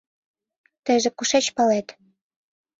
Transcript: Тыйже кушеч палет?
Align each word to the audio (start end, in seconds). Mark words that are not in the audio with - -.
Тыйже 0.85 1.09
кушеч 1.17 1.45
палет? 1.55 1.87